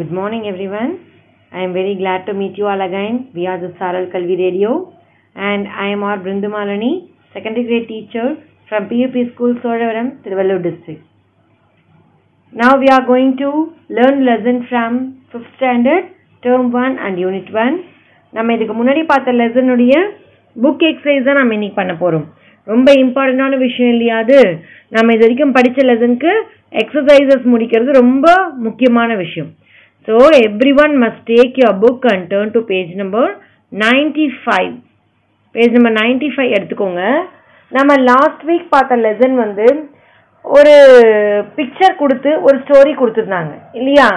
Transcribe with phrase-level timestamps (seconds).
[0.00, 0.90] Good morning, everyone.
[1.52, 3.14] I am very glad to meet you all again.
[3.34, 4.70] We are the Saral Kalvi Radio,
[5.36, 6.92] and I am our Brindamalani,
[7.34, 8.26] secondary grade teacher
[8.68, 11.02] from PUP School, Sodavaram, Tiruvallur district.
[12.52, 13.50] Now we are going to
[13.90, 16.04] learn lesson from 5th standard,
[16.42, 17.78] term 1 and unit 1.
[18.32, 19.94] நம்ம இதுக்கு முன்னாடி பார்த்த லெசனுடைய
[20.56, 22.26] book exercise தான் நம்ம இன்னைக்கு பண்ண போறோம்
[22.66, 24.38] ரொம்ப இம்பார்ட்டண்டான விஷயம் இல்லையா அது
[24.96, 26.32] நம்ம இது வரைக்கும் படிச்ச லெசனுக்கு
[26.82, 28.26] எக்ஸசைசஸ் முடிக்கிறது ரொம்ப
[28.66, 29.50] முக்கியமான விஷயம்
[30.08, 30.14] so
[30.82, 30.94] everyone
[31.30, 33.30] take your book book and turn page page number
[33.72, 34.72] ninety five
[35.54, 37.02] page number ninety five எடுத்துக்கோங்க.
[37.72, 39.66] நம்ம லாஸ்ட் வீக் பார்த்த லெசன் வந்து
[40.44, 40.74] ஒரு
[41.56, 43.52] பிக்சர் கொடுத்து ஒரு ஸ்டோரி கொடுத்துருந்தாங்க.
[43.78, 44.08] இல்லையா?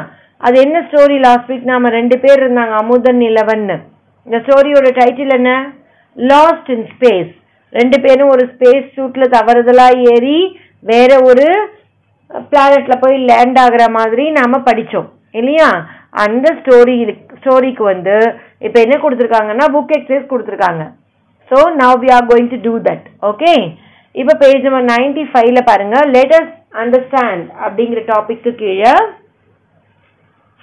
[0.45, 3.65] அது என்ன ஸ்டோரி லாஸ்ட் வீக் நாம ரெண்டு பேர் இருந்தாங்க அமுதன் இலவன்
[4.27, 5.51] இந்த ஸ்டோரியோட டைட்டில் என்ன?
[6.17, 7.31] லாஸ்ட் இன் ஸ்பேஸ்
[7.79, 10.39] ரெண்டு பேரும் ஒரு ஸ்பேஸ் சூட்ல தவறுதலாக ஏறி
[10.91, 11.47] வேற ஒரு
[12.51, 15.09] பிளானட்ல போய் லேண்ட் ஆகுற மாதிரி நாம படிச்சோம்.
[15.33, 15.69] இல்லையா?
[16.23, 16.95] அந்த ஸ்டோரி
[17.37, 18.15] ஸ்டோரிக்கு வந்து
[18.65, 20.83] இப்போ என்ன கொடுத்துருக்காங்கன்னா புக் எக்ஸசைஸ் கொடுத்துருக்காங்க.
[21.51, 23.53] So now we are going to do that okay
[24.15, 25.95] இப்போ பேஜ் நம்பர் நைன்டி ஃபைவ்ல பாருங்க.
[26.15, 28.93] லேட்டஸ்ட் அண்டர்ஸ்டாண்ட் அப்படிங்கிற டாபிக்கு கீழே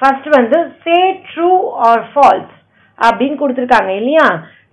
[0.02, 0.98] ஃபர்ஸ்ட் வந்து சே
[1.30, 1.50] ட்ரூ
[1.88, 2.52] ஆர் ஃபால்ஸ்
[2.98, 4.26] அப்படின்னு கொடுத்துருக்காங்க இல்லையா?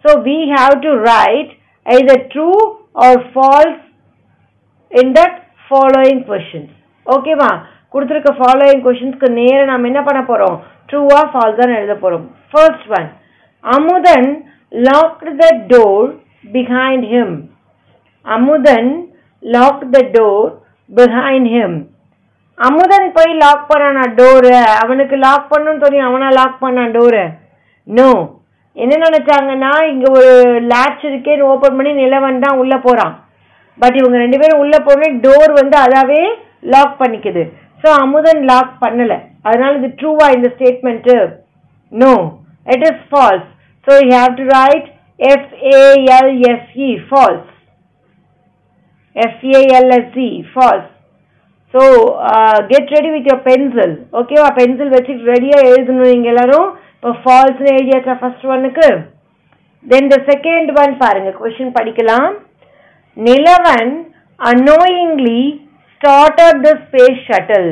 [0.06, 1.52] So we have to write
[1.86, 2.50] either true
[3.08, 3.82] or false
[4.92, 6.74] in that following questions
[7.06, 7.52] ஓகேவா
[7.94, 10.58] கொடுத்துருக்க ஃபாலோயிங் கொஷின்ஸ்க்கு நேரம் நம்ம என்ன பண்ண போகிறோம்
[10.92, 13.08] ட்ரூவா ஃபால்ஸான்னு எழுத போகிறோம் first one
[13.64, 14.30] Amudhan
[14.88, 16.08] locked the door
[16.56, 17.36] behind him
[18.26, 18.90] Amudhan
[19.44, 20.50] lock the door
[20.92, 21.78] behind him
[22.58, 24.04] Amudhan போய் லாக் பண்ணானா?
[24.20, 26.08] டோரு அவனுக்கு லாக் பண்ணணும்னு தெரியும்.
[26.10, 27.24] அவனா லாக் பண்ணான் டோரு
[27.88, 28.08] நோ
[28.76, 30.32] என்ன நினச்சாங்கன்னா இங்கே ஒரு
[30.72, 33.14] லேட்ச் இருக்கேன்னு ஓப்பன் பண்ணி நிலவன் தான் உள்ளே போகிறான்
[33.82, 36.22] பட் இவங்க ரெண்டு பேரும் உள்ளே போனே டோர் வந்து அதாவே
[36.74, 37.44] லாக் பண்ணிக்குது.
[37.84, 39.14] ஸோ அமுதன் லாக் பண்ணல.
[39.48, 41.10] அதனால இது ட்ரூவா இந்த statement
[41.92, 42.14] no
[42.74, 43.50] it is false
[43.88, 44.88] so you have to write
[45.20, 47.52] F A L S E false
[49.16, 50.90] F A L S E false
[51.74, 51.82] so
[52.72, 56.68] get ready with your pencil ஓகேவா pencil வச்சுட்டு ரெடியாக எழுதணும் நீங்கள் எல்லாரும்.
[56.98, 58.88] இப்போ ஃபால்ஸ்னு எழுதியாச்சா ஃபர்ஸ்ட் ஒன்னுக்கு
[59.86, 62.30] தென் த செகண்ட் ஒன் பாருங்க கொஸ்டின் படிக்கலாம்.
[63.18, 63.92] Nilavan
[64.40, 65.42] annoyingly
[66.02, 67.70] started the space shuttle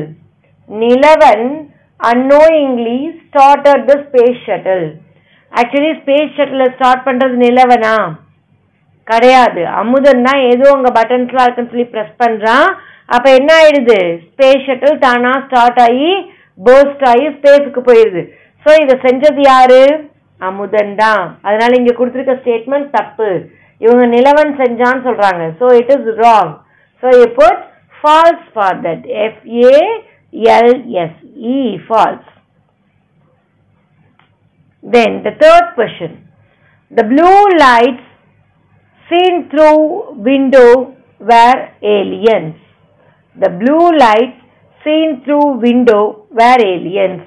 [0.69, 1.47] Nilavan
[1.99, 4.85] annoyingly started the space shuttle
[5.51, 7.95] actually space shuttle start பண்ணுறது நிலவனா?
[9.07, 9.61] கிடையாது.
[9.81, 12.67] அமுதன் தான் ஏதோ அங்க பட்டன்ஸ்லாம் இருக்குன்னு சொல்லி ப்ரெஸ் பண்ணுறான்
[13.15, 13.99] அப்போ என்ன ஆயிடுது?
[14.29, 16.09] ஸ்பேஸ் ஷட்டில் தானாக ஸ்டார்ட் ஆகி
[16.59, 18.23] போஸ்ட் ஆகி ஸ்பேஸுக்கு போயிடுது
[18.65, 19.81] ஸோ இதை செஞ்சது யாரு?
[20.41, 21.23] அமுதன் தான்.
[21.47, 23.29] அதனால இங்கே கொடுத்துருக்க ஸ்டேட்மெண்ட் தப்பு.
[23.81, 26.51] இவங்க நிலவன் செஞ்சான்னு சொல்கிறாங்க so it is wrong
[27.03, 27.47] so இப்போ
[28.01, 29.01] false for that.
[29.28, 29.35] F
[29.67, 29.78] A
[30.33, 30.72] L
[31.03, 31.13] S
[31.53, 32.28] E, false.
[34.83, 36.11] Then the third question.
[36.91, 38.03] The blue lights
[39.09, 39.79] seen through
[40.22, 42.55] window were aliens.
[43.38, 44.39] The blue lights
[44.81, 47.23] seen through window were aliens.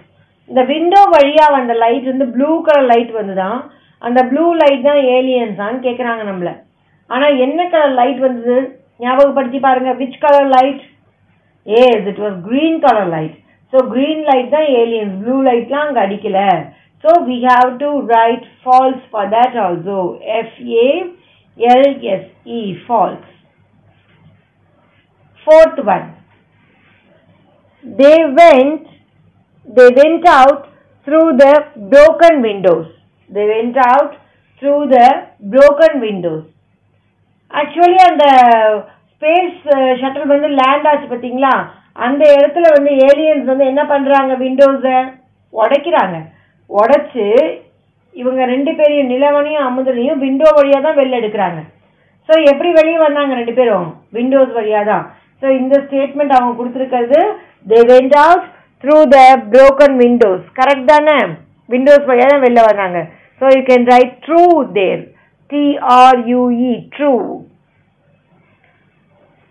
[0.51, 3.59] இந்த window வழியா வந்த light வந்து blue colour light வந்துதான்
[4.03, 6.55] அந்த blue light தான் ஏலியன்ஸான்னு கேட்குறாங்க நம்மளை
[7.11, 8.57] ஆனால் என்ன கலர் லைட் வந்தது
[9.00, 10.84] ஞாபகப்படுத்தி பாருங்க which colour light
[11.68, 13.36] is it was green colour light
[13.74, 16.40] so green light தான் ஏலியன்ஸ் ப்ளூ லைட்லாம் அங்க அடிக்கல
[17.04, 20.00] so we have to write false for that also
[20.40, 20.88] F A
[21.60, 23.26] LSE false.
[25.48, 26.16] Fourth one.
[27.86, 28.88] They went
[29.68, 30.70] they went out
[31.08, 31.54] through the
[31.90, 32.88] broken windows.
[33.30, 34.16] They went out
[34.62, 35.08] through the
[35.46, 36.46] broken windows.
[37.51, 38.25] actually அந்த
[39.13, 39.61] space
[40.01, 41.53] shuttle uh, வந்து land ஆச்சு பார்த்தீங்களா?
[41.97, 44.99] அந்த இடத்துல வந்து aliens வந்து என்ன பண்ணுறாங்க விண்டோஸை
[45.53, 46.17] உடைக்கிறாங்க.
[46.71, 47.27] உடைச்சி
[48.15, 51.61] இவங்க ரெண்டு பேரையும் நிலவனையும் அமுதனையும் விண்டோ வழியாக தான் வெளில எடுக்கிறாங்க.
[52.29, 53.89] ஸோ எப்படி வெளியே வந்தாங்க ரெண்டு பேரும்?
[54.17, 55.05] விண்டோஸ் வழியாக தான்
[55.43, 57.21] ஸோ இந்த ஸ்டேட்மெண்ட் அவங்க கொடுத்துருக்கிறது
[57.67, 58.47] they went out
[58.85, 59.19] through the
[59.53, 61.19] broken windows correct தானே?
[61.69, 62.99] விண்டோஸ் வழியாக தான் வெளில வர்றாங்க
[63.41, 64.43] so you can write true
[64.79, 65.03] there
[65.51, 67.13] T R U E true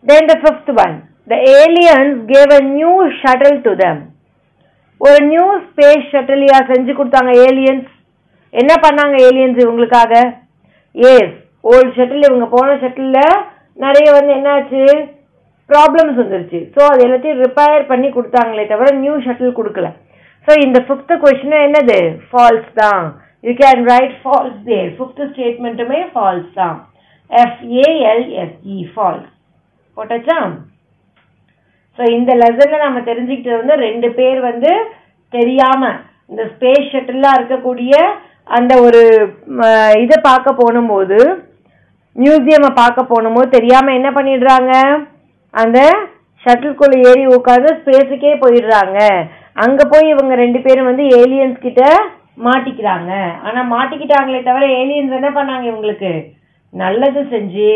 [0.05, 0.95] then the fifth one
[1.31, 4.01] the aliens gave a new shuttle to them
[5.01, 7.31] ஒரு new space ஷட்டிலியா செஞ்சு கொடுத்தாங்க?
[7.47, 7.89] Aliens
[8.53, 10.13] என்ன பண்ணாங்க ஏலியன்ஸ் இவங்களுக்காக?
[10.95, 11.35] ஏஸ்
[11.71, 13.43] ஓல்டு ஷட்டில் இவங்க போன ஷட்டிலில்
[13.83, 14.83] நிறைய வந்து என்னாச்சு?
[15.69, 16.59] ப்ராப்ளம்ஸ் வந்துருச்சு.
[16.75, 19.88] ஸோ அது எல்லாத்தையும் ரிப்பேர் பண்ணி கொடுத்தாங்களே தவிர நியூ ஷட்டில் கொடுக்கல.
[20.47, 21.97] ஸோ இந்த ஃபிஃப்த்து கொஷினும் என்னது?
[22.29, 23.05] ஃபால்ஸ் தான்.
[23.44, 26.78] You can write false there fifth ஸ்டேட்மெண்ட்டுமே false தான்
[27.30, 29.30] F A L S E false
[29.98, 30.38] போட்டாச்சா
[32.00, 34.72] ஸோ இந்த லெசன்ல நம்ம தெரிஞ்சுக்கிட்டது வந்து ரெண்டு பேர் வந்து
[35.34, 35.98] தெரியாமல்
[36.31, 37.94] இந்த ஸ்பேஸ் ஷட்டிலாக இருக்கக்கூடிய
[38.57, 39.01] அந்த ஒரு
[40.04, 41.18] இதை பார்க்க போனும்போது
[42.16, 44.72] மியூசியமை பார்க்க போனும்போது தெரியாமல் என்ன பண்ணிடுறாங்க?
[45.54, 45.80] அந்த
[46.44, 48.98] ஷட்டில்குள்ளே ஏறி உட்காந்து ஸ்பேஸுக்கே போயிடுறாங்க.
[49.63, 51.84] அங்கே போய் இவங்க ரெண்டு பேரும் வந்து ஏலியன்ஸ் கிட்ட
[52.45, 53.12] மாட்டிக்கிறாங்க.
[53.48, 56.12] ஆனா மாட்டிக்கிட்டாங்களே தவிர ஏலியன்ஸ் என்ன பண்ணாங்க இவங்களுக்கு?
[56.81, 57.69] நல்லது செஞ்சு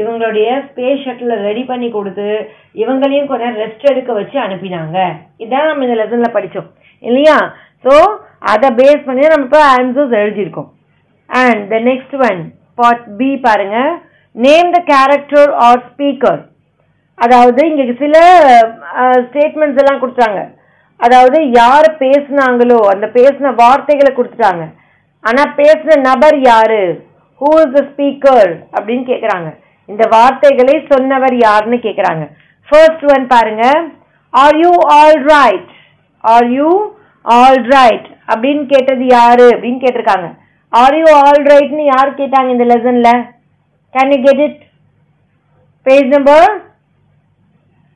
[0.00, 2.28] இவங்களுடைய ஸ்பேஸ் ஷட்டில் ரெடி பண்ணி கொடுத்து
[2.82, 4.98] இவங்களையும் கொஞ்சம் ரெஸ்ட் எடுக்க வச்சு அனுப்பினாங்க.
[5.44, 6.68] இதான் நம்ம இந்த லெசனில் படித்தோம்
[7.08, 7.36] இல்லையா?
[7.84, 7.94] ஸோ
[8.52, 10.70] அதை பேஸ் பண்ணி நம்ம இப்போ ஆன்சர்ஸ் எழுதியிருக்கோம்.
[11.30, 12.40] And the next one
[12.80, 13.78] part B பாருங்க.
[14.34, 16.40] Name the character or speaker
[17.24, 18.16] அதாவது இங்கே சில
[19.28, 20.40] ஸ்டேட்மெண்ட்ஸ் எல்லாம் கொடுத்தாங்க.
[21.00, 24.64] அதாவது யார் பேசுனாங்களோ அந்த பேசின வார்த்தைகளை கொடுத்துட்டாங்க.
[25.24, 26.82] ஆனால் பேசின நபர் யாரு?
[27.40, 29.48] ஹூ இஸ் த ஸ்பீக்கர் அப்படின்னு கேட்குறாங்க
[29.88, 32.24] இந்த வார்த்தைகளை சொன்னவர் யாருன்னு கேட்குறாங்க
[32.68, 33.64] ஃபர்ஸ்ட் ஒன் பாருங்க.
[34.34, 35.70] Are you all right
[36.24, 36.70] are you
[37.24, 39.46] all right அப்படின்னு கேட்டது யாரு?
[39.54, 40.28] அப்படின்னு கேட்டிருக்காங்க.
[40.72, 43.22] ஆர் யூ ஆல் ரைட்னு யார் கேட்டாங்க இந்த லெசனில்
[43.94, 44.60] can you get it
[45.86, 46.48] page number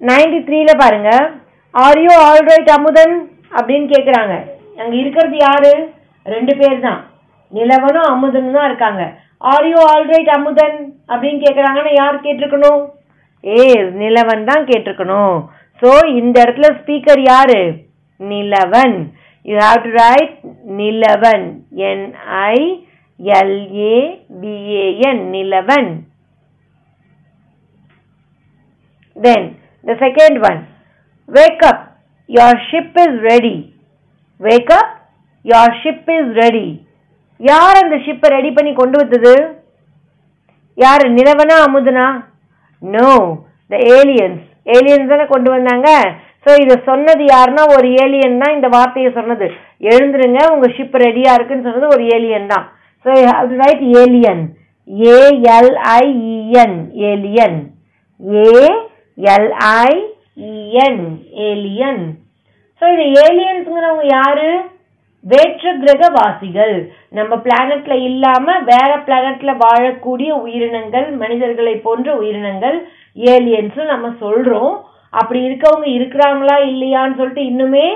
[0.00, 1.24] ninety த்ரீல பாருங்கள்
[1.74, 3.14] are you all right Amudhan?
[3.58, 4.34] அப்படின்னு கேட்குறாங்க
[4.80, 5.72] அங்கே இருக்கிறது யாரு?
[6.26, 7.00] ரெண்டு பேர் தான்
[7.52, 9.02] நிலவனும் அமுதனும் தான் இருக்காங்க.
[9.52, 10.76] Are you all right Amudhan?
[11.12, 12.82] அப்படின்னு கேட்குறாங்கன்னா யார் கேட்டிருக்கணும்?
[13.44, 13.64] ஏ
[14.02, 15.36] நிலவன் தான் கேட்டிருக்கணும்.
[15.82, 15.90] ஸோ
[16.20, 17.60] இந்த இடத்துல ஸ்பீக்கர் யாரு?
[18.20, 18.96] Nilavan.
[19.46, 20.36] You have to write
[20.80, 21.46] Nilavan.
[21.90, 22.06] N
[22.50, 22.58] I
[24.42, 25.90] V A N Nilavan.
[29.16, 29.48] Then
[29.86, 30.60] the second one
[31.32, 31.78] Wake up,
[32.28, 33.56] your ship is ready
[34.40, 34.88] Wake up,
[35.44, 36.66] your ship is ready
[37.40, 39.32] யார் அந்த ஷிப்பை ரெடி பண்ணி கொண்டு வந்தது?
[40.78, 42.06] யார் நிலவனா அமுதுனா?
[42.82, 43.12] நோ
[43.70, 44.44] த ஏலியன்ஸ்
[44.76, 45.88] ஏலியன்ஸ் தானே கொண்டு வந்தாங்க.
[46.44, 49.46] ஸோ இதை சொன்னது யாருன்னா ஒரு ஏலியன் தான் இந்த வார்த்தையை சொன்னது.
[49.92, 52.66] எழுந்துருங்க உங்க ஷிப் ரெடியா இருக்குன்னு சொன்னது ஒரு ஏலியன் தான்.
[53.04, 53.10] So
[53.62, 54.42] write alien
[55.14, 56.78] A L I E N
[57.10, 57.58] alien
[60.36, 61.04] E N
[61.48, 62.02] alien.
[62.82, 64.50] So இது ஏலியன்ஸுங்கிறவங்க யாரு?
[65.24, 66.76] வேற்று கிரகவாசிகள்.
[67.18, 72.78] நம்ம பிளானட்ல இல்லாம வேற பிளானட்ல வாழக்கூடிய உயிரினங்கள் மனிதர்களை போன்ற உயிரினங்கள்
[73.16, 74.72] ஏலியன்ஸ் நம்ம சொல்றோம்.
[75.12, 77.86] அப்படி இருக்கவங்க இருக்கிறாங்களா இல்லையான்னு சொல்லிட்டு இன்னுமே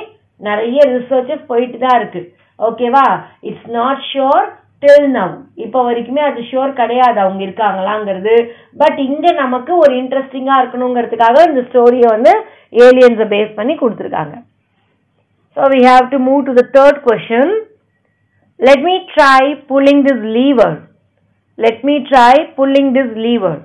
[0.40, 2.22] நிறைய ரிசர்ச்சஸ் போயிட்டு தான் இருக்கு
[2.58, 3.06] ஓகேவா
[3.48, 4.46] it's not sure
[4.82, 5.34] till now
[5.64, 8.34] இப்போ வரைக்குமே அது ஷோர் கிடையாது அவங்க இருக்காங்களாங்கிறது.
[8.82, 12.32] பட் இங்கே நமக்கு ஒரு இன்ட்ரெஸ்டிங்காக இருக்கணுங்கிறதுக்காக இந்த ஸ்டோரியை வந்து
[12.87, 14.34] ஏலியன்ஸை பேஸ் பண்ணி கொடுத்துருக்காங்க.
[15.56, 17.52] So we have to move to the third question
[18.61, 19.40] let me try
[19.70, 20.76] pulling this lever
[21.58, 23.58] let me try pulling this lever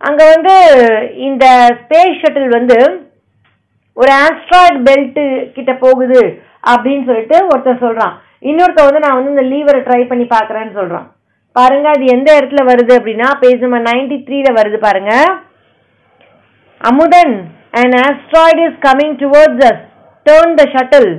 [0.00, 0.54] அங்கே வந்து
[1.28, 1.44] இந்த
[1.80, 2.78] ஸ்பேஸ் ஷட்டில் வந்து
[3.96, 5.24] ஒரு ஆஸ்ட்ராய்ட் பெல்ட்டு
[5.56, 6.20] கிட்ட போகுது
[6.72, 8.14] அப்படின்னு சொல்லிட்டு ஒருத்தர் சொல்கிறான்
[8.50, 11.08] இன்னொருத்த வந்து நான் வந்து இந்த லீவரை ட்ரை பண்ணி பார்க்குறேன்னு சொல்கிறான்
[11.56, 15.12] பாருங்க அது எந்த இடத்துல வருது அப்படின்னா பேஜ் நம்பர் நைன்டி த்ரீல வருது பாருங்க.
[16.80, 17.34] Amudhan
[17.80, 19.82] and asteroid is coming towards us
[20.26, 21.10] turn the shuttle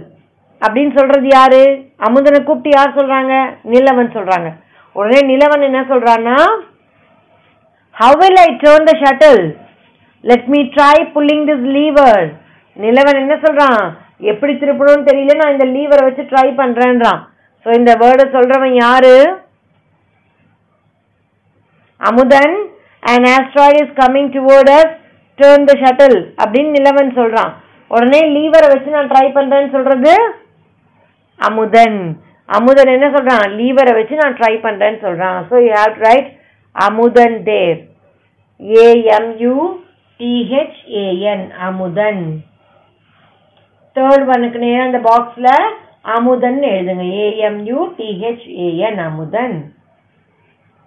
[0.62, 1.62] அப்படின்னு சொல்றது யாரு?
[2.08, 3.34] அமுதனை கூப்பிட்டு யார் சொல்றாங்க?
[3.74, 4.50] நிலவன் சொல்றாங்க.
[4.96, 6.38] உடனே நிலவன் என்ன சொல்றான்னா
[7.96, 9.42] how will I turn the shuttle
[10.24, 12.24] let me try pulling this lever
[12.78, 13.81] Nilavan என்ன சொல்றான்?
[14.31, 17.22] எப்படி திருப்பணும்னு தெரியல நான் இந்த லீவரை வச்சு ட்ரை பண்றேன்றான்.
[17.63, 19.15] ஸோ இந்த வேர்டை சொல்றவன் யாரு?
[22.10, 22.56] Amudhan.
[23.12, 24.94] And asteroid is coming toward us
[25.39, 27.51] turn the shuttle அப்படின்னு நிலவன் சொல்றான்.
[27.92, 30.13] உடனே லீவரை வச்சு நான் ட்ரை பண்றேன்னு சொல்றது?
[31.39, 32.00] அமுதன்.
[32.50, 33.46] அமுதன் என்ன சொல்றான்?
[33.60, 35.39] லீவரை வச்சு நான் ட்ரை பண்றேன்னு சொல்றான்.
[35.50, 36.30] So you have write
[36.75, 37.80] Amudhan Dev
[38.86, 39.58] A M U
[40.20, 42.24] D H A N Amudhan.
[43.96, 45.66] Third ஒனுக்கு நேரம் அந்த பாக்ஸில்
[46.02, 47.06] அமுதன் எழுதுங்க.
[47.26, 49.74] A M U D H A N Amudhan.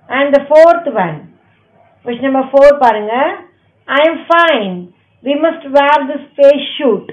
[0.06, 1.16] And the fourth one
[2.04, 3.14] question number four பாருங்க.
[3.84, 4.74] I am fine
[5.24, 7.10] we must wear the space suit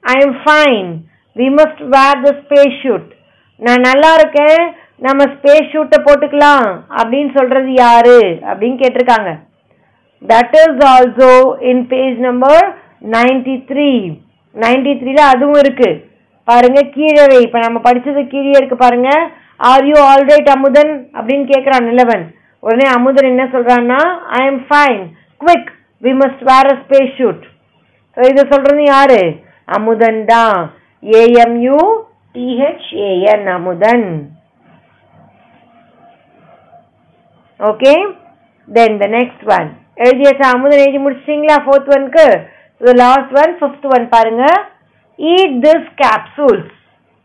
[0.00, 0.90] I am fine
[1.36, 3.10] we must wear the space suit
[3.56, 4.72] நான் நல்லா இருக்கேன்.
[4.96, 6.66] நம்ம space ஷூட்டை போட்டுக்கலாம்.
[6.96, 8.18] அப்படின்னு சொல்கிறது யாரு?
[8.50, 9.30] அப்படின்னு கேட்டிருக்காங்க.
[10.32, 12.66] That is also in page number
[13.10, 13.90] ninety three
[14.54, 15.90] ninety த்ரீல அதுவும் இருக்கு.
[16.48, 19.10] பாருங்க கீழே இப்ப நம்ம படிச்சது கீழே இருக்கு பாருங்க.
[19.70, 20.92] Are you alright Amudhan?
[21.18, 22.24] அப்படின்னு கேக்குறான் நிலவன்.
[22.62, 24.00] உடனே அமுதன் என்ன சொல்றான்னா
[24.38, 25.02] I am fine
[25.40, 25.70] quick
[26.02, 27.44] we must wear a space suit
[28.16, 29.20] so இதை சொல்றது யாரு?
[29.68, 30.56] அமுதன் தான்.
[31.02, 31.80] A M U
[32.34, 34.08] D H A N Amudhan.
[37.60, 37.92] Okay
[38.68, 39.68] then the next one
[40.04, 40.46] எழுதியாச்சா?
[40.56, 41.56] Amudhan எழுதி முடிச்சிட்டீங்களா?
[41.64, 42.26] ஃபோர்த் ஒன்க்கு
[43.02, 44.44] லாஸ்ட் ஒன் ஃபிஃப்த் ஒன் பாருங்க.
[45.18, 46.70] Eat this capsules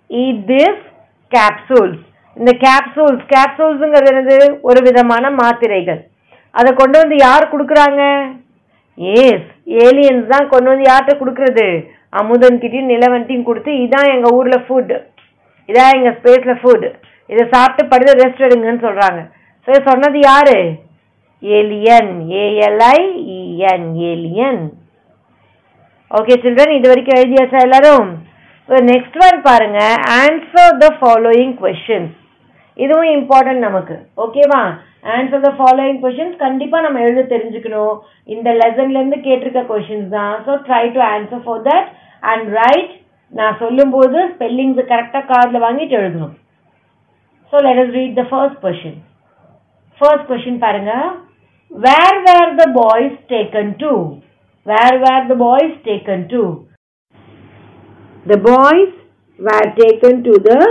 [0.10, 0.84] eat this
[1.32, 2.02] capsules
[2.38, 4.38] இந்த capsules கேப்சூல்ஸுங்கிறது என்னது?
[4.70, 6.02] ஒரு விதமான மாத்திரைகள்.
[6.56, 8.02] அதை கொண்டு வந்து யார் கொடுக்குறாங்க?
[9.24, 9.48] ஏஸ்
[9.86, 11.68] ஏலியன்ஸ் தான் கொண்டு வந்து யார்கிட்ட கொடுக்குறது?
[12.22, 14.94] அமுதன் கிட்டையும் நிலவன்ட்டையும் கொடுத்து இதான் எங்கள் ஊரில் ஃபுட்
[15.70, 16.86] இதான் எங்கள் ஸ்பேஸில் ஃபுட்
[17.30, 19.22] இதை சாப்பிட்டு படுத்து ரெஸ்ட் எடுங்கன்னு சொல்கிறாங்க
[19.68, 20.56] ஸோ சொன்னது யார்?
[21.44, 24.62] Alien A L I E N alien
[26.18, 28.10] okay children இது வரைக்கும் எழுதியாச்சா எல்லாரும்?
[28.90, 29.80] நெக்ஸ்ட் ஒன் பாருங்க.
[30.20, 32.14] ஆன்சர் த ஃபாலோயிங் கொஷின்ஸ்
[32.84, 33.96] இதுவும் இம்பார்ட்டன்ட் நமக்கு.
[34.24, 34.62] ஓகேவா
[35.16, 37.96] ஆன்சர் த ஃபாலோயிங் கொஷின்ஸ் கண்டிப்பாக நம்ம எழுத தெரிஞ்சுக்கணும்.
[38.34, 40.34] இந்த லெசன்லேருந்து கேட்டிருக்க கொஷின்ஸ் தான்.
[40.46, 41.90] So try to answer for that
[42.32, 42.94] and write
[43.34, 46.36] நான் சொல்லும்போது ஸ்பெல்லிங்ஸ் கரெக்டாக கார்டில் வாங்கிட்டு எழுதணும்.
[47.54, 49.00] So let us read the first question
[50.02, 50.94] first question பாருங்க.
[51.72, 53.94] Where were the boys taken to
[54.66, 56.68] Where were the boys taken to?
[58.26, 58.94] The boys
[59.38, 60.62] were taken to the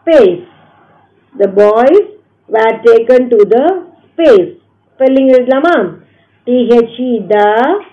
[0.00, 0.46] space.
[1.38, 4.60] The boys were taken to the space.
[4.94, 6.02] Spelling is Lamam.
[6.44, 7.84] T-H-E the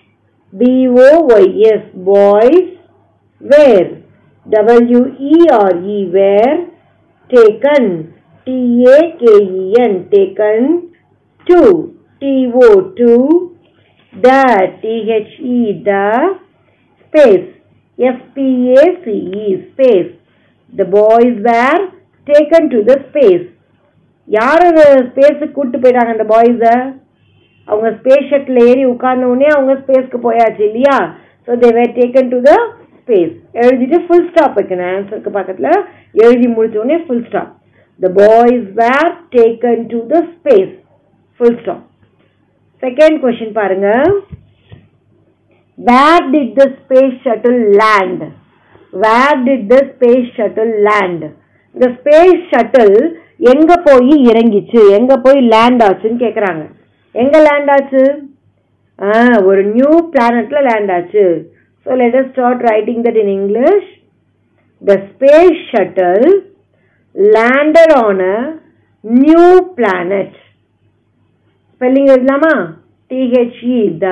[0.57, 2.67] B-O-Y-S boys
[3.39, 4.03] where
[4.49, 6.57] W-E-R-E where
[7.29, 8.13] taken
[8.43, 10.91] T-A-K-E-N taken
[11.47, 13.56] to T-O to
[14.25, 14.41] the
[14.83, 15.91] T H E the
[17.03, 17.47] space
[17.99, 20.09] the space S-P-A-C-E space
[20.73, 21.79] the boys were
[22.27, 23.45] taken to the space.
[24.27, 24.63] யார்
[25.09, 26.73] ஸ்பேஸுக்கு கூட்டு போயிட்டாங்க அந்த பாய்ஸை
[27.67, 30.97] அவங்க space shuttle ஏறி உட்கார்ந்தோடனே அவங்க ஸ்பேஸ்க்கு போயாச்சு இல்லையா?
[31.45, 32.53] So they were taken to the
[32.99, 33.33] space
[33.63, 34.89] எழுதிட்டு ஃபுல் ஸ்டாப் வைக்கணும்.
[34.95, 35.71] ஆன்சருக்கு பக்கத்தில்
[36.25, 37.51] எழுதி முடிச்ச full stop
[37.99, 40.73] the boys were taken to the space
[41.39, 41.83] full stop
[42.83, 43.89] second question பாருங்க.
[45.77, 48.23] Where did the space shuttle land
[49.05, 51.25] where did the space shuttle land
[51.75, 52.95] இந்த space shuttle
[53.53, 54.81] எங்க போய் இறங்கிச்சு?
[54.99, 56.63] எங்க போய் லேண்ட் ஆச்சுன்னு கேட்குறாங்க
[57.23, 58.03] எங்க லேண்ட் ஆச்சு?
[58.99, 59.11] ஆ
[59.49, 61.25] ஒரு நியூ பிளானட்ல லேண்ட் ஆச்சு.
[61.85, 63.89] So let us start writing that in English
[64.81, 66.25] the space shuttle
[67.35, 68.37] landed on a
[69.03, 69.45] new
[69.77, 70.37] planet
[71.77, 72.53] spelling எழுதலாமா
[73.11, 74.07] T H E the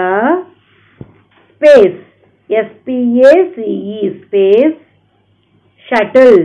[1.52, 2.02] space
[2.50, 4.78] S P A C E space
[5.88, 6.44] shuttle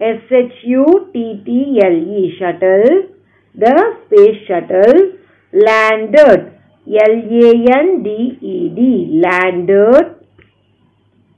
[0.00, 2.86] S-H-U-T-T-L-E shuttle
[3.54, 4.96] the space shuttle
[5.52, 6.40] landed
[7.04, 8.78] L-A-N-D-E-D
[9.24, 10.06] landed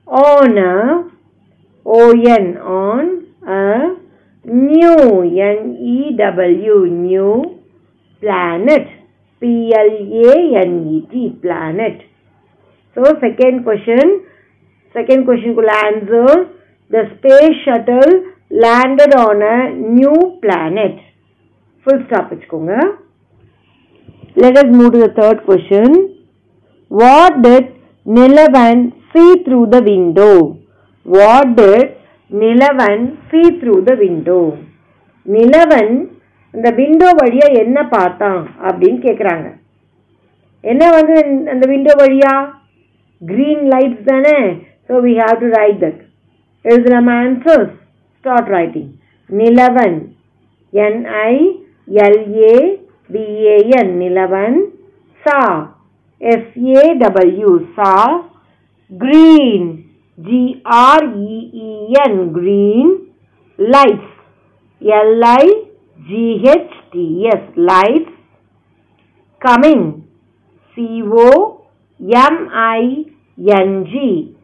[0.09, 0.65] on a
[1.87, 3.05] O-N on
[3.59, 3.61] a
[4.69, 4.97] new
[5.51, 7.35] N-E-W new
[8.23, 8.87] planet
[9.42, 11.98] P-L-A-N-E-T planet
[12.96, 14.26] so second question
[14.94, 16.30] second question could answer
[16.90, 18.12] the space shuttle
[18.50, 19.58] landed on a
[19.98, 20.96] new planet.
[21.86, 22.74] Full stop வச்சுக்கோங்க
[24.44, 25.88] Let us move to the third question.
[27.00, 27.64] What did
[28.16, 28.78] Nilavan
[29.12, 30.34] see through the window?
[31.16, 31.86] What did
[32.42, 34.42] Nilavan see through the window?
[35.36, 35.94] Nilavan
[36.55, 39.47] அந்த window வழியா என்ன பார்த்தான் அப்படின்னு கேக்குறாங்க
[40.65, 41.17] என்ன வந்து
[41.55, 42.35] அந்த விண்டோ வழியா
[43.23, 44.37] கிரீன் லைட்ஸ் தானே
[44.89, 46.03] so we have to write that
[46.65, 47.75] எழுதலாமா answers
[48.25, 48.97] start writing.
[49.31, 50.17] Nilavan.
[50.73, 51.19] N-I-L-A-V-A-N.
[54.01, 54.55] Nilavan.
[55.23, 55.41] Sa.
[56.21, 57.51] S-A-W.
[57.77, 58.25] Sa.
[58.91, 59.85] Green.
[60.19, 60.73] G-R-E-E-N.
[62.33, 63.13] Green.
[63.59, 64.09] Lights.
[64.81, 65.13] L-I-G-H-T-S.
[65.21, 65.25] Lights.
[65.25, 65.25] Coming.
[65.25, 65.25] C-O-M-I-N-G.
[65.25, 65.33] Coming.
[65.35, 65.53] Towards.
[65.55, 65.64] T O
[66.07, 68.13] G-H-T-S, lives,
[69.41, 70.07] coming,
[70.75, 71.57] C-O-M-I-N-G,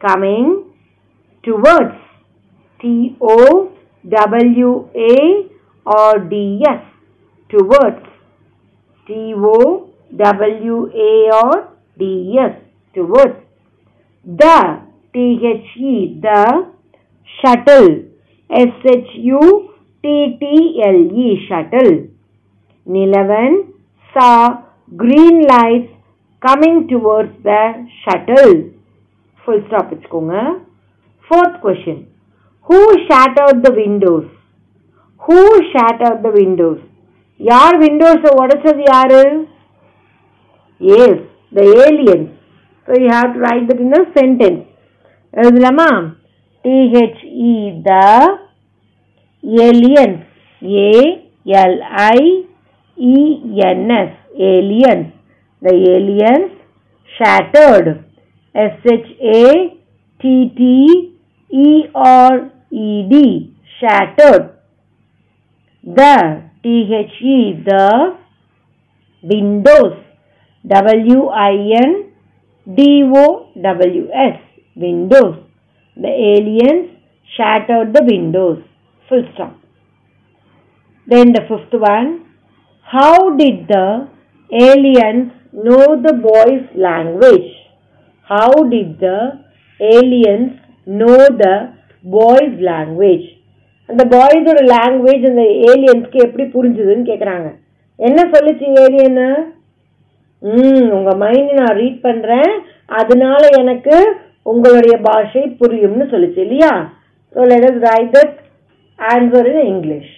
[0.00, 0.64] coming,
[1.44, 1.96] towards,
[2.80, 3.72] T-O-W-A-R-D-S,
[7.50, 8.06] towards,
[9.06, 9.90] T-O-W-A-R-D-S,
[12.94, 13.36] towards,
[14.24, 14.80] the,
[15.12, 16.72] T-H-E, the,
[17.42, 18.04] shuttle,
[18.50, 22.07] S-H-U, H U T T L E shuttle
[22.87, 23.53] Nilavan
[24.13, 24.63] saw
[24.95, 25.91] green lights
[26.41, 28.53] coming towards the shuttle
[29.47, 30.35] full stop வச்சுக்கோங்க
[31.29, 31.97] fourth question
[32.67, 34.25] who shattered the windows
[35.21, 35.39] who
[35.73, 36.79] shattered the windows
[37.39, 39.21] யார் Windows உடைச்சது யாரு
[40.81, 41.23] yes
[41.53, 42.29] the aliens
[42.87, 44.61] so you have to write that in sentence
[45.33, 45.89] எழுதலாமா
[49.42, 50.20] aliens
[50.62, 50.92] a
[51.44, 51.74] l
[52.16, 52.44] i
[52.96, 53.16] e
[53.76, 55.20] n s aliens
[55.62, 56.52] the aliens
[57.16, 58.04] shattered.
[58.54, 59.76] S h a
[60.20, 60.22] t
[60.58, 60.60] t
[61.50, 63.14] e r e d.
[63.78, 64.44] Shattered.
[65.84, 66.16] The
[66.62, 68.16] t h e the
[69.22, 69.96] windows.
[70.66, 71.56] W i
[71.88, 71.92] n
[72.64, 74.38] d o w s.
[74.76, 75.36] Windows.
[75.96, 76.88] The aliens
[77.36, 78.58] shattered the windows.
[79.10, 79.52] Full stop
[81.06, 82.08] then the fifth one
[82.88, 83.86] how did the
[84.50, 85.28] aliens
[85.64, 87.48] know the boys language?
[88.30, 89.18] How did the
[89.80, 90.52] aliens
[90.86, 91.54] know the
[92.04, 93.26] boys language?
[93.88, 97.48] அந்த பாய்ஸோட language அந்த ஏலியன்ஸ்க்கு எப்படி புரிஞ்சுதுன்னு கேட்குறாங்க
[97.98, 99.28] என்ன சொல்லிச்சு alien
[100.42, 102.52] ம் உங்கள் mind நான் read பண்ணுறேன்
[103.00, 103.96] அதனால எனக்கு
[104.52, 106.72] உங்களுடைய பாஷை புரியும்னு சொல்லிச்சு இல்லையா?
[107.34, 108.36] So let us write that
[108.99, 110.13] answer in English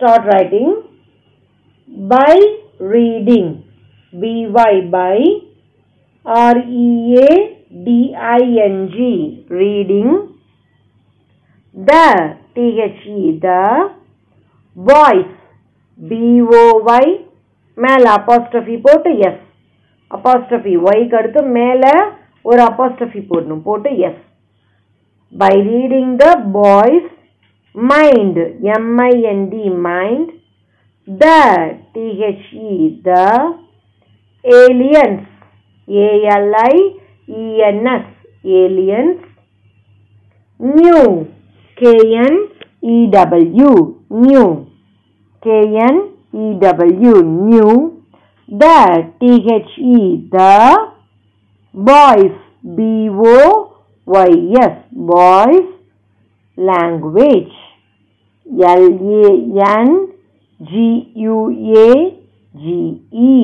[0.00, 0.72] start writing
[2.14, 2.34] by
[2.94, 3.52] reading
[4.56, 5.16] by by
[6.26, 6.90] R E
[7.20, 7.30] A
[7.84, 7.88] D
[8.34, 8.98] I N G
[9.50, 10.10] reading
[11.76, 12.04] the
[12.54, 13.62] T H E the
[14.76, 15.32] voice
[16.00, 16.12] B
[16.54, 17.06] O Y
[17.78, 19.42] மேல apostrophe போட்டு S
[20.10, 21.84] apostrophe ஒய்க்கு அடுத்து மேல
[22.44, 24.22] ஒரு apostrophe போடணும் போட்டு S
[25.31, 27.09] by reading the boys
[27.73, 30.31] mind M-I-N-D mind.
[31.07, 33.59] The T-H-E the
[34.45, 35.27] aliens
[35.87, 37.15] A-L-I-E-N-S
[38.45, 39.21] aliens.
[40.59, 41.27] New
[41.77, 43.29] K-N-E-W
[44.09, 44.67] new
[45.43, 48.03] K-N-E-W new.
[48.47, 50.91] The T-H-E the
[51.73, 52.33] boys
[54.09, 54.75] B-O-Y-S
[55.09, 55.65] boys
[56.57, 57.51] language
[62.01, 63.35] L-A-N-G-U-A-G-E.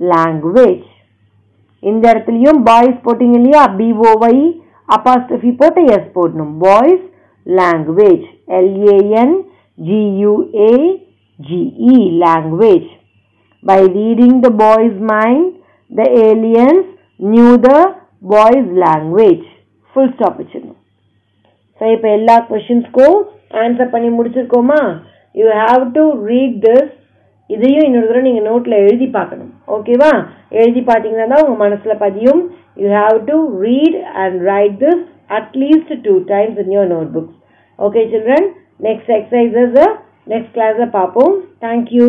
[0.00, 0.84] Language
[1.82, 4.42] இந்த இடத்துலயும் boys போட்டீங்க இல்லையா பிஓஒய்
[4.88, 7.04] அப்பாஸ்டபி போட்டு எஸ் போடணும் boys
[7.46, 8.26] language
[8.58, 9.34] L A N
[9.78, 10.72] G U A
[11.38, 12.88] G E language
[13.64, 15.48] by reading the boys mind
[15.90, 16.86] the aliens
[17.20, 17.70] knew the
[18.34, 19.44] boys language
[19.96, 20.80] full stop வச்சிடணும்.
[21.78, 23.18] So இப்போ எல்லா கொஷின்ஸ்க்கும்
[23.62, 24.80] ஆன்சர் பண்ணி முடிச்சிருக்கோமா?
[25.40, 26.92] You have to read this
[27.50, 29.50] இதையும் இன்னொரு தடவை நீங்கள் நோட்டில் எழுதி பார்க்கணும்.
[29.74, 30.12] ஓகேவா
[30.60, 32.40] எழுதி பார்த்தீங்கன்னா தான் உங்கள் மனசில் பதியும்.
[32.80, 35.02] You have to read and write this
[35.38, 37.36] at least two times in your notebooks
[37.78, 38.48] okay children
[38.88, 39.94] next exercises
[40.32, 41.34] next கிளாஸில் பார்ப்போம்.
[41.66, 42.08] Thank you